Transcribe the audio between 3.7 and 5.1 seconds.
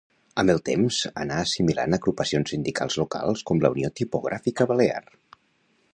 Unió Tipogràfica Balear.